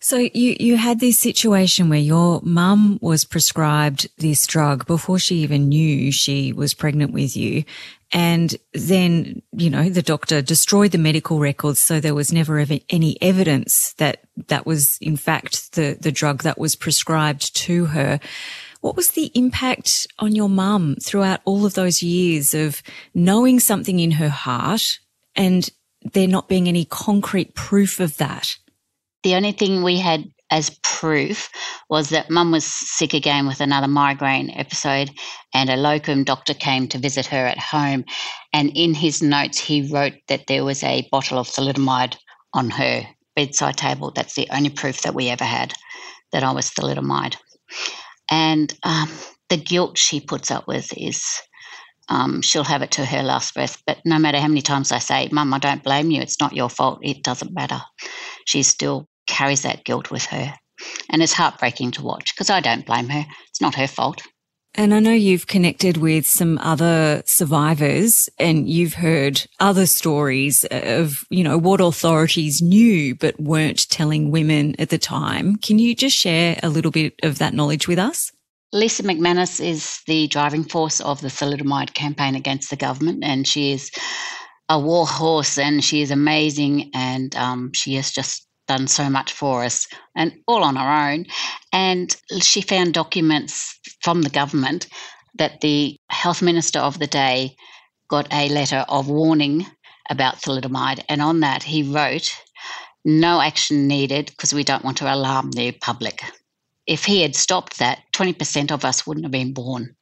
So 0.00 0.18
you, 0.18 0.56
you 0.60 0.76
had 0.76 1.00
this 1.00 1.18
situation 1.18 1.88
where 1.88 1.98
your 1.98 2.40
mum 2.42 2.98
was 3.00 3.24
prescribed 3.24 4.08
this 4.18 4.46
drug 4.46 4.86
before 4.86 5.18
she 5.18 5.36
even 5.36 5.68
knew 5.68 6.12
she 6.12 6.52
was 6.52 6.74
pregnant 6.74 7.12
with 7.12 7.36
you. 7.36 7.64
And 8.12 8.54
then, 8.72 9.42
you 9.52 9.68
know, 9.68 9.88
the 9.88 10.02
doctor 10.02 10.42
destroyed 10.42 10.92
the 10.92 10.98
medical 10.98 11.38
records. 11.38 11.80
So 11.80 11.98
there 11.98 12.14
was 12.14 12.32
never 12.32 12.58
ever 12.58 12.78
any 12.88 13.20
evidence 13.20 13.94
that 13.94 14.20
that 14.48 14.64
was 14.64 14.98
in 15.00 15.16
fact 15.16 15.72
the, 15.72 15.96
the 16.00 16.12
drug 16.12 16.42
that 16.42 16.58
was 16.58 16.76
prescribed 16.76 17.56
to 17.56 17.86
her. 17.86 18.20
What 18.82 18.96
was 18.96 19.10
the 19.12 19.32
impact 19.34 20.06
on 20.18 20.36
your 20.36 20.48
mum 20.48 20.96
throughout 21.02 21.40
all 21.44 21.66
of 21.66 21.74
those 21.74 22.02
years 22.02 22.54
of 22.54 22.82
knowing 23.14 23.58
something 23.58 23.98
in 23.98 24.12
her 24.12 24.28
heart 24.28 25.00
and 25.34 25.68
there 26.12 26.28
not 26.28 26.48
being 26.48 26.68
any 26.68 26.84
concrete 26.84 27.54
proof 27.54 28.00
of 28.00 28.16
that? 28.18 28.54
The 29.22 29.34
only 29.34 29.52
thing 29.52 29.82
we 29.82 29.98
had 29.98 30.24
as 30.50 30.78
proof 30.82 31.50
was 31.90 32.10
that 32.10 32.30
mum 32.30 32.52
was 32.52 32.64
sick 32.64 33.12
again 33.12 33.46
with 33.46 33.60
another 33.60 33.88
migraine 33.88 34.50
episode 34.50 35.10
and 35.52 35.68
a 35.68 35.76
locum 35.76 36.22
doctor 36.22 36.54
came 36.54 36.86
to 36.88 36.98
visit 36.98 37.26
her 37.26 37.46
at 37.46 37.58
home. 37.58 38.04
And 38.52 38.70
in 38.76 38.94
his 38.94 39.22
notes 39.22 39.58
he 39.58 39.90
wrote 39.92 40.14
that 40.28 40.46
there 40.46 40.64
was 40.64 40.82
a 40.84 41.08
bottle 41.10 41.38
of 41.38 41.48
thalidomide 41.48 42.16
on 42.54 42.70
her 42.70 43.02
bedside 43.34 43.76
table. 43.76 44.12
That's 44.12 44.34
the 44.34 44.48
only 44.50 44.70
proof 44.70 45.02
that 45.02 45.14
we 45.14 45.28
ever 45.28 45.44
had 45.44 45.74
that 46.32 46.42
i 46.42 46.52
was 46.52 46.70
thalidomide. 46.70 47.36
And 48.30 48.72
um, 48.82 49.10
the 49.48 49.56
guilt 49.56 49.98
she 49.98 50.20
puts 50.20 50.50
up 50.50 50.66
with 50.66 50.92
is 50.96 51.24
um, 52.08 52.42
she'll 52.42 52.64
have 52.64 52.82
it 52.82 52.92
to 52.92 53.04
her 53.04 53.22
last 53.22 53.54
breath. 53.54 53.82
But 53.86 53.98
no 54.04 54.18
matter 54.18 54.38
how 54.38 54.48
many 54.48 54.62
times 54.62 54.92
I 54.92 54.98
say, 54.98 55.28
Mum, 55.32 55.52
I 55.52 55.58
don't 55.58 55.82
blame 55.82 56.10
you, 56.10 56.22
it's 56.22 56.40
not 56.40 56.54
your 56.54 56.70
fault, 56.70 57.00
it 57.02 57.22
doesn't 57.22 57.52
matter. 57.52 57.80
She 58.46 58.62
still 58.62 59.08
carries 59.26 59.62
that 59.62 59.84
guilt 59.84 60.10
with 60.10 60.24
her. 60.26 60.54
And 61.10 61.22
it's 61.22 61.32
heartbreaking 61.32 61.92
to 61.92 62.02
watch 62.02 62.34
because 62.34 62.50
I 62.50 62.60
don't 62.60 62.86
blame 62.86 63.08
her. 63.08 63.24
It's 63.48 63.60
not 63.60 63.74
her 63.76 63.86
fault. 63.86 64.22
And 64.78 64.92
I 64.92 65.00
know 65.00 65.12
you've 65.12 65.46
connected 65.46 65.96
with 65.96 66.26
some 66.26 66.58
other 66.58 67.22
survivors 67.24 68.28
and 68.38 68.68
you've 68.68 68.92
heard 68.92 69.46
other 69.58 69.86
stories 69.86 70.66
of, 70.70 71.24
you 71.30 71.42
know, 71.42 71.56
what 71.56 71.80
authorities 71.80 72.60
knew 72.60 73.14
but 73.14 73.40
weren't 73.40 73.88
telling 73.88 74.30
women 74.30 74.76
at 74.78 74.90
the 74.90 74.98
time. 74.98 75.56
Can 75.56 75.78
you 75.78 75.94
just 75.94 76.14
share 76.14 76.60
a 76.62 76.68
little 76.68 76.90
bit 76.90 77.14
of 77.22 77.38
that 77.38 77.54
knowledge 77.54 77.88
with 77.88 77.98
us? 77.98 78.32
Lisa 78.72 79.02
McManus 79.02 79.64
is 79.64 80.00
the 80.06 80.26
driving 80.26 80.64
force 80.64 81.00
of 81.00 81.20
the 81.20 81.28
thalidomide 81.28 81.94
campaign 81.94 82.34
against 82.34 82.70
the 82.70 82.76
government, 82.76 83.22
and 83.24 83.46
she 83.46 83.72
is 83.72 83.90
a 84.68 84.78
war 84.78 85.06
horse 85.06 85.58
and 85.58 85.84
she 85.84 86.02
is 86.02 86.10
amazing 86.10 86.90
and 86.92 87.34
um, 87.36 87.70
she 87.72 87.94
has 87.94 88.10
just 88.10 88.46
done 88.66 88.88
so 88.88 89.08
much 89.08 89.32
for 89.32 89.62
us 89.62 89.86
and 90.16 90.32
all 90.48 90.64
on 90.64 90.76
her 90.76 91.10
own. 91.10 91.24
And 91.72 92.14
she 92.40 92.60
found 92.60 92.94
documents 92.94 93.78
from 94.02 94.22
the 94.22 94.30
government 94.30 94.88
that 95.38 95.60
the 95.60 95.96
health 96.10 96.42
minister 96.42 96.80
of 96.80 96.98
the 96.98 97.06
day 97.06 97.54
got 98.08 98.32
a 98.32 98.48
letter 98.48 98.84
of 98.88 99.08
warning 99.08 99.66
about 100.10 100.40
thalidomide. 100.42 101.04
And 101.08 101.22
on 101.22 101.40
that, 101.40 101.62
he 101.62 101.82
wrote, 101.82 102.34
no 103.04 103.40
action 103.40 103.86
needed 103.86 104.26
because 104.26 104.52
we 104.52 104.64
don't 104.64 104.84
want 104.84 104.96
to 104.98 105.12
alarm 105.12 105.52
the 105.52 105.72
public. 105.72 106.22
If 106.86 107.04
he 107.04 107.22
had 107.22 107.34
stopped 107.34 107.78
that, 107.78 108.00
20% 108.14 108.70
of 108.70 108.84
us 108.84 109.06
wouldn't 109.06 109.24
have 109.24 109.32
been 109.32 109.52
born. 109.52 109.96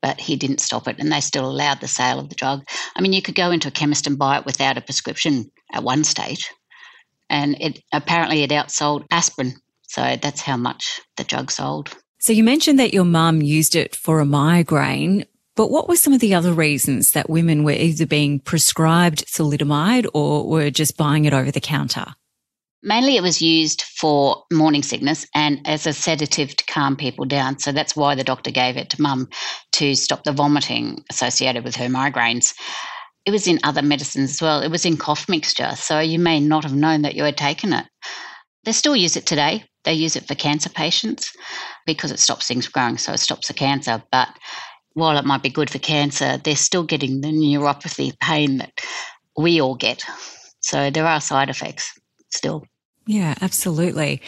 But 0.00 0.20
he 0.20 0.36
didn't 0.36 0.60
stop 0.60 0.86
it, 0.86 0.96
and 1.00 1.10
they 1.10 1.20
still 1.20 1.48
allowed 1.48 1.80
the 1.80 1.88
sale 1.88 2.20
of 2.20 2.28
the 2.28 2.36
drug. 2.36 2.62
I 2.94 3.00
mean, 3.00 3.12
you 3.12 3.20
could 3.20 3.34
go 3.34 3.50
into 3.50 3.68
a 3.68 3.72
chemist 3.72 4.06
and 4.06 4.18
buy 4.18 4.38
it 4.38 4.46
without 4.46 4.78
a 4.78 4.80
prescription 4.80 5.50
at 5.72 5.82
one 5.82 6.04
stage 6.04 6.48
and 7.30 7.56
it 7.60 7.82
apparently 7.92 8.42
it 8.42 8.50
outsold 8.50 9.06
aspirin. 9.10 9.54
So 9.82 10.16
that's 10.20 10.42
how 10.42 10.56
much 10.56 11.00
the 11.16 11.24
drug 11.24 11.50
sold. 11.50 11.96
So 12.20 12.32
you 12.32 12.44
mentioned 12.44 12.78
that 12.78 12.92
your 12.92 13.04
mum 13.04 13.42
used 13.42 13.76
it 13.76 13.94
for 13.94 14.20
a 14.20 14.26
migraine, 14.26 15.24
but 15.54 15.70
what 15.70 15.88
were 15.88 15.96
some 15.96 16.12
of 16.12 16.20
the 16.20 16.34
other 16.34 16.52
reasons 16.52 17.12
that 17.12 17.30
women 17.30 17.64
were 17.64 17.72
either 17.72 18.06
being 18.06 18.40
prescribed 18.40 19.26
thalidomide 19.26 20.06
or 20.12 20.46
were 20.48 20.70
just 20.70 20.96
buying 20.96 21.24
it 21.24 21.32
over 21.32 21.50
the 21.50 21.60
counter? 21.60 22.06
Mainly 22.82 23.16
it 23.16 23.22
was 23.22 23.42
used 23.42 23.82
for 23.82 24.44
morning 24.52 24.82
sickness 24.82 25.26
and 25.34 25.60
as 25.66 25.86
a 25.86 25.92
sedative 25.92 26.54
to 26.56 26.64
calm 26.66 26.96
people 26.96 27.24
down. 27.24 27.58
So 27.58 27.72
that's 27.72 27.96
why 27.96 28.14
the 28.14 28.24
doctor 28.24 28.50
gave 28.50 28.76
it 28.76 28.90
to 28.90 29.02
mum 29.02 29.28
to 29.72 29.94
stop 29.94 30.24
the 30.24 30.32
vomiting 30.32 31.02
associated 31.10 31.64
with 31.64 31.76
her 31.76 31.86
migraines 31.86 32.54
it 33.28 33.30
was 33.30 33.46
in 33.46 33.58
other 33.62 33.82
medicines 33.82 34.30
as 34.30 34.40
well. 34.40 34.62
It 34.62 34.70
was 34.70 34.86
in 34.86 34.96
cough 34.96 35.28
mixture. 35.28 35.72
So 35.76 36.00
you 36.00 36.18
may 36.18 36.40
not 36.40 36.64
have 36.64 36.74
known 36.74 37.02
that 37.02 37.14
you 37.14 37.24
had 37.24 37.36
taken 37.36 37.74
it. 37.74 37.84
They 38.64 38.72
still 38.72 38.96
use 38.96 39.16
it 39.16 39.26
today. 39.26 39.64
They 39.84 39.92
use 39.92 40.16
it 40.16 40.26
for 40.26 40.34
cancer 40.34 40.70
patients 40.70 41.30
because 41.84 42.10
it 42.10 42.20
stops 42.20 42.48
things 42.48 42.68
growing. 42.68 42.96
So 42.96 43.12
it 43.12 43.18
stops 43.18 43.48
the 43.48 43.52
cancer. 43.52 44.02
But 44.10 44.28
while 44.94 45.18
it 45.18 45.26
might 45.26 45.42
be 45.42 45.50
good 45.50 45.68
for 45.68 45.78
cancer, 45.78 46.38
they're 46.38 46.56
still 46.56 46.84
getting 46.84 47.20
the 47.20 47.28
neuropathy 47.28 48.18
pain 48.18 48.56
that 48.58 48.72
we 49.36 49.60
all 49.60 49.74
get. 49.74 50.02
So 50.62 50.90
there 50.90 51.06
are 51.06 51.20
side 51.20 51.50
effects 51.50 51.92
still. 52.30 52.66
Yeah, 53.06 53.34
absolutely. 53.40 54.22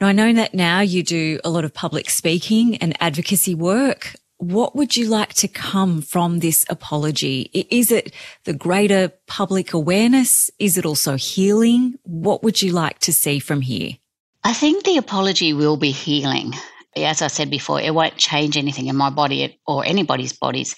Now, 0.00 0.08
I 0.08 0.12
know 0.12 0.32
that 0.32 0.54
now 0.54 0.80
you 0.80 1.02
do 1.02 1.38
a 1.44 1.50
lot 1.50 1.64
of 1.64 1.72
public 1.72 2.10
speaking 2.10 2.76
and 2.76 2.96
advocacy 3.00 3.54
work 3.54 4.14
what 4.42 4.74
would 4.74 4.96
you 4.96 5.06
like 5.06 5.34
to 5.34 5.46
come 5.46 6.02
from 6.02 6.40
this 6.40 6.66
apology? 6.68 7.42
Is 7.52 7.92
it 7.92 8.12
the 8.42 8.52
greater 8.52 9.12
public 9.28 9.72
awareness? 9.72 10.50
Is 10.58 10.76
it 10.76 10.84
also 10.84 11.16
healing? 11.16 11.96
What 12.02 12.42
would 12.42 12.60
you 12.60 12.72
like 12.72 12.98
to 13.00 13.12
see 13.12 13.38
from 13.38 13.60
here? 13.60 13.92
I 14.42 14.52
think 14.52 14.82
the 14.82 14.96
apology 14.96 15.52
will 15.52 15.76
be 15.76 15.92
healing. 15.92 16.54
As 16.96 17.22
I 17.22 17.28
said 17.28 17.50
before, 17.50 17.80
it 17.80 17.94
won't 17.94 18.16
change 18.16 18.56
anything 18.56 18.88
in 18.88 18.96
my 18.96 19.10
body 19.10 19.60
or 19.64 19.84
anybody's 19.84 20.32
bodies. 20.32 20.74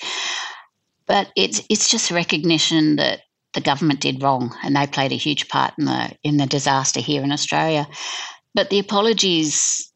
But 1.06 1.28
it's 1.35 1.62
it's 1.71 1.88
just 1.88 2.11
recognition 2.11 2.97
that 2.97 3.21
the 3.54 3.61
government 3.61 4.00
did 4.00 4.23
wrong 4.23 4.54
and 4.62 4.76
they 4.76 4.87
played 4.87 5.12
a 5.12 5.16
huge 5.16 5.49
part 5.49 5.75
in 5.78 5.87
the 5.87 6.12
in 6.23 6.37
the 6.37 6.46
disaster 6.46 7.00
here 7.00 7.23
in 7.23 7.32
Australia. 7.32 7.87
But 8.54 8.70
the 8.70 8.78
apologies 8.78 9.90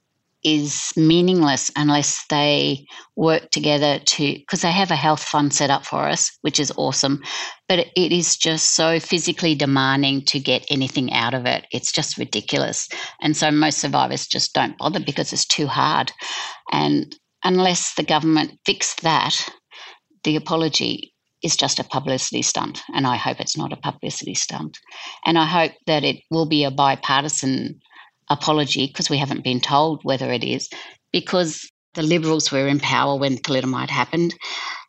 is 0.45 0.93
meaningless 0.97 1.71
unless 1.77 2.25
they 2.31 2.87
work 3.17 3.51
together 3.51 3.99
to 3.99 4.35
because 4.35 4.63
they 4.63 4.71
have 4.71 4.93
a 4.93 4.97
health 4.97 5.23
fund 5.23 5.53
set 5.53 5.69
up 5.69 5.85
for 5.85 6.07
us 6.09 6.31
which 6.43 6.61
is 6.61 6.73
awesome 6.77 7.21
but 7.69 7.81
it 7.95 8.13
is 8.13 8.37
just 8.37 8.75
so 8.75 8.99
physically 8.99 9.55
demanding 9.55 10.25
to 10.25 10.41
get 10.41 10.65
anything 10.71 11.13
out 11.13 11.35
of 11.35 11.45
it. 11.45 11.67
It's 11.71 11.93
just 11.93 12.17
ridiculous. 12.17 12.89
And 13.21 13.37
so 13.37 13.51
most 13.51 13.79
survivors 13.79 14.27
just 14.27 14.55
don't 14.55 14.79
bother 14.79 15.01
because 15.01 15.33
it's 15.35 15.47
too 15.47 15.67
hard. 15.67 16.11
And 16.73 17.15
unless 17.45 17.95
the 17.95 18.03
government 18.03 18.59
fix 18.65 18.95
that 19.03 19.37
the 20.25 20.35
apology 20.35 21.13
is 21.43 21.57
just 21.57 21.79
a 21.79 21.85
publicity 21.85 22.43
stunt 22.43 22.83
and 22.95 23.07
i 23.07 23.17
hope 23.17 23.41
it's 23.41 23.57
not 23.57 23.73
a 23.73 23.77
publicity 23.77 24.35
stunt 24.35 24.79
and 25.25 25.39
i 25.39 25.45
hope 25.45 25.73
that 25.87 26.05
it 26.05 26.17
will 26.31 26.47
be 26.47 26.65
a 26.65 26.71
bipartisan 26.71 27.81
apology 28.31 28.87
because 28.87 29.11
we 29.11 29.19
haven't 29.19 29.45
been 29.45 29.61
told 29.61 30.01
whether 30.03 30.31
it 30.31 30.45
is, 30.45 30.69
because 31.13 31.69
the 31.95 32.03
Liberals 32.03 32.53
were 32.53 32.69
in 32.69 32.81
power 32.81 33.17
when 33.17 33.37
thalidomide 33.37 33.91
happened. 33.91 34.35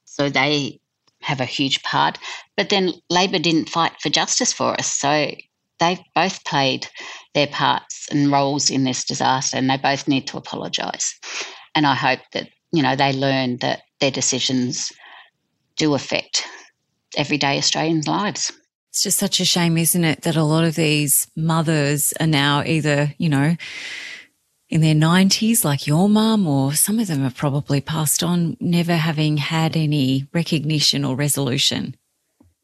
So 0.05 0.29
they 0.29 0.79
have 1.21 1.39
a 1.39 1.45
huge 1.45 1.81
part. 1.83 2.17
But 2.57 2.69
then 2.69 2.93
Labor 3.09 3.39
didn't 3.39 3.69
fight 3.69 3.93
for 4.01 4.09
justice 4.09 4.53
for 4.53 4.73
us. 4.73 4.87
So 4.87 5.31
they've 5.79 5.99
both 6.15 6.43
played 6.45 6.87
their 7.33 7.47
parts 7.47 8.07
and 8.11 8.31
roles 8.31 8.69
in 8.69 8.83
this 8.83 9.05
disaster 9.05 9.57
and 9.57 9.69
they 9.69 9.77
both 9.77 10.07
need 10.07 10.27
to 10.27 10.37
apologise. 10.37 11.17
And 11.75 11.85
I 11.85 11.95
hope 11.95 12.19
that, 12.33 12.49
you 12.71 12.83
know, 12.83 12.95
they 12.95 13.13
learn 13.13 13.57
that 13.57 13.81
their 13.99 14.11
decisions 14.11 14.91
do 15.79 15.95
affect 15.95 16.45
everyday 17.17 17.57
Australians' 17.57 18.07
lives. 18.07 18.51
It's 18.89 19.01
just 19.01 19.17
such 19.17 19.39
a 19.39 19.45
shame, 19.45 19.77
isn't 19.77 20.03
it, 20.03 20.21
that 20.21 20.35
a 20.35 20.43
lot 20.43 20.63
of 20.63 20.75
these 20.75 21.27
mothers 21.35 22.13
are 22.19 22.27
now 22.27 22.63
either, 22.63 23.13
you 23.17 23.29
know, 23.29 23.55
in 24.69 24.81
their 24.81 24.93
90s, 24.93 25.63
like 25.63 25.87
your 25.87 26.07
mum, 26.07 26.45
or 26.45 26.73
some 26.73 26.99
of 26.99 27.07
them 27.07 27.23
have 27.23 27.35
probably 27.35 27.81
passed 27.81 28.23
on, 28.23 28.55
never 28.59 28.95
having 28.95 29.37
had 29.37 29.75
any 29.75 30.27
recognition 30.33 31.03
or 31.03 31.15
resolution. 31.15 31.95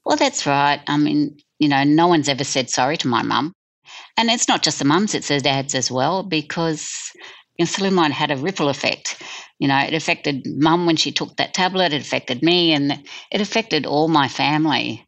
Well, 0.05 0.17
that's 0.17 0.45
right. 0.45 0.81
I 0.87 0.97
mean, 0.97 1.39
you 1.57 1.67
know, 1.67 1.83
no 1.83 2.07
one's 2.07 2.29
ever 2.29 2.43
said 2.43 2.69
sorry 2.69 2.97
to 2.97 3.07
my 3.07 3.23
mum. 3.23 3.53
And 4.17 4.29
it's 4.29 4.47
not 4.47 4.61
just 4.61 4.79
the 4.79 4.85
mums, 4.85 5.15
it's 5.15 5.29
the 5.29 5.39
dads 5.39 5.73
as 5.73 5.89
well, 5.89 6.23
because 6.23 7.11
you 7.57 7.65
know, 7.65 8.01
had 8.09 8.31
a 8.31 8.37
ripple 8.37 8.69
effect. 8.69 9.21
You 9.59 9.67
know, 9.67 9.79
it 9.79 9.93
affected 9.93 10.45
mum 10.45 10.85
when 10.85 10.97
she 10.97 11.11
took 11.11 11.37
that 11.37 11.53
tablet, 11.53 11.93
it 11.93 12.01
affected 12.01 12.43
me, 12.43 12.73
and 12.73 13.03
it 13.31 13.41
affected 13.41 13.85
all 13.85 14.07
my 14.07 14.27
family 14.27 15.05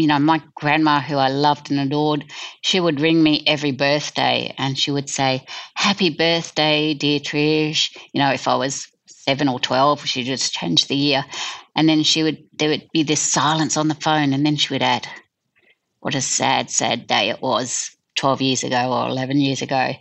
you 0.00 0.06
know, 0.06 0.18
my 0.18 0.42
grandma, 0.54 1.00
who 1.00 1.16
I 1.16 1.28
loved 1.28 1.70
and 1.70 1.78
adored, 1.78 2.24
she 2.62 2.80
would 2.80 3.00
ring 3.00 3.22
me 3.22 3.42
every 3.46 3.72
birthday 3.72 4.54
and 4.56 4.78
she 4.78 4.90
would 4.90 5.10
say, 5.10 5.44
Happy 5.74 6.10
birthday, 6.10 6.94
dear 6.94 7.20
Trish. 7.20 7.96
You 8.12 8.20
know, 8.22 8.30
if 8.30 8.48
I 8.48 8.56
was 8.56 8.90
seven 9.06 9.48
or 9.48 9.60
12, 9.60 10.06
she'd 10.06 10.24
just 10.24 10.54
change 10.54 10.86
the 10.86 10.96
year. 10.96 11.24
And 11.76 11.88
then 11.88 12.02
she 12.02 12.22
would, 12.22 12.44
there 12.58 12.70
would 12.70 12.88
be 12.92 13.02
this 13.02 13.20
silence 13.20 13.76
on 13.76 13.88
the 13.88 13.94
phone. 13.94 14.32
And 14.32 14.46
then 14.46 14.56
she 14.56 14.72
would 14.72 14.82
add, 14.82 15.06
What 16.00 16.14
a 16.14 16.22
sad, 16.22 16.70
sad 16.70 17.06
day 17.06 17.28
it 17.28 17.42
was 17.42 17.94
12 18.16 18.40
years 18.40 18.64
ago 18.64 18.92
or 18.92 19.08
11 19.08 19.38
years 19.38 19.60
ago. 19.60 19.92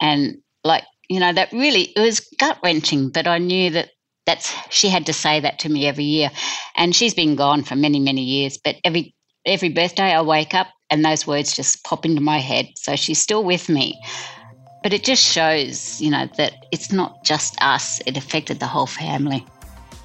And 0.00 0.38
like, 0.64 0.84
you 1.08 1.20
know, 1.20 1.32
that 1.32 1.52
really, 1.52 1.92
it 1.96 2.00
was 2.00 2.20
gut 2.38 2.58
wrenching, 2.62 3.10
but 3.10 3.26
I 3.26 3.38
knew 3.38 3.70
that 3.70 3.90
that's 4.26 4.54
she 4.70 4.88
had 4.88 5.06
to 5.06 5.12
say 5.12 5.40
that 5.40 5.58
to 5.58 5.68
me 5.68 5.86
every 5.86 6.04
year 6.04 6.30
and 6.76 6.96
she's 6.96 7.12
been 7.12 7.36
gone 7.36 7.62
for 7.62 7.76
many 7.76 8.00
many 8.00 8.22
years 8.22 8.58
but 8.64 8.74
every 8.82 9.14
every 9.44 9.68
birthday 9.68 10.14
I 10.14 10.22
wake 10.22 10.54
up 10.54 10.68
and 10.90 11.04
those 11.04 11.26
words 11.26 11.54
just 11.54 11.82
pop 11.84 12.04
into 12.04 12.20
my 12.20 12.38
head. 12.38 12.68
So 12.76 12.96
she's 12.96 13.20
still 13.20 13.44
with 13.44 13.68
me. 13.68 14.00
But 14.82 14.92
it 14.92 15.02
just 15.02 15.22
shows, 15.22 16.00
you 16.00 16.10
know, 16.10 16.28
that 16.36 16.66
it's 16.70 16.92
not 16.92 17.24
just 17.24 17.56
us, 17.62 18.00
it 18.06 18.16
affected 18.16 18.60
the 18.60 18.66
whole 18.66 18.86
family. 18.86 19.44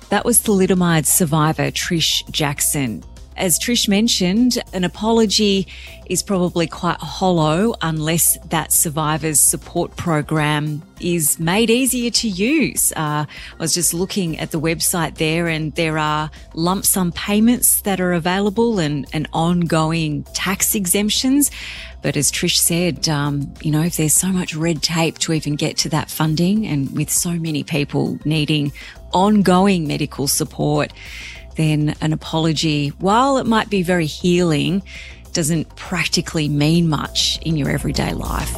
That 0.10 0.26
was 0.26 0.42
thalidomide 0.42 1.06
survivor 1.06 1.70
Trish 1.70 2.28
Jackson. 2.32 3.04
As 3.38 3.58
Trish 3.58 3.88
mentioned, 3.88 4.62
an 4.74 4.84
apology 4.84 5.68
is 6.08 6.24
probably 6.24 6.68
quite 6.68 6.98
hollow 7.00 7.74
unless 7.82 8.38
that 8.50 8.74
survivors 8.74 9.40
support 9.40 9.96
program 9.96 10.82
is 11.00 11.40
made 11.40 11.70
easier 11.70 12.10
to 12.10 12.28
use. 12.28 12.92
Uh, 12.94 13.26
I 13.26 13.28
was 13.58 13.74
just 13.74 13.94
looking 13.94 14.38
at 14.40 14.52
the 14.52 14.60
website 14.60 15.16
there 15.16 15.48
and 15.48 15.74
there 15.76 15.98
are 15.98 16.32
lump 16.54 16.86
sum 16.86 17.12
payments 17.14 17.82
that 17.82 18.02
are 18.02 18.12
available 18.12 18.80
and, 18.80 19.08
and 19.14 19.28
ongoing 19.32 20.24
tax 20.34 20.76
exemptions. 20.76 21.52
But 22.02 22.18
as 22.18 22.32
Trish 22.32 22.58
said, 22.58 23.08
um, 23.08 23.54
you 23.62 23.72
know, 23.72 23.82
if 23.84 23.98
there's 23.98 24.14
so 24.14 24.30
much 24.30 24.56
red 24.56 24.82
tape 24.82 25.18
to 25.20 25.34
even 25.34 25.56
get 25.56 25.78
to 25.78 25.90
that 25.90 26.10
funding 26.10 26.66
and 26.66 26.94
with 26.96 27.10
so 27.10 27.32
many 27.32 27.64
people 27.64 28.20
needing 28.26 28.72
ongoing 29.14 29.88
medical 29.88 30.28
support, 30.28 30.92
then 31.60 31.94
an 32.00 32.14
apology, 32.14 32.88
while 33.00 33.38
it 33.38 33.46
might 33.46 33.70
be 33.70 33.84
very 33.84 34.06
healing, 34.06 34.82
doesn't 35.34 35.76
practically 35.76 36.48
mean 36.48 36.88
much 36.88 37.38
in 37.42 37.58
your 37.58 37.70
everyday 37.70 38.14
life. 38.14 38.56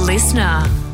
Listener. 0.00 0.87